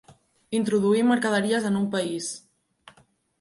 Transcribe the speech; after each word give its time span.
Introduir 0.59 1.03
mercaderies 1.09 1.67
en 1.71 1.77
un 1.81 1.85
país. 1.97 2.31